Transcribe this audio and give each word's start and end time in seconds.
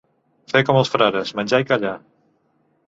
Fer 0.53 0.61
com 0.69 0.79
els 0.79 0.91
frares, 0.95 1.35
menjar 1.41 1.61
i 1.67 1.69
callar. 1.75 1.95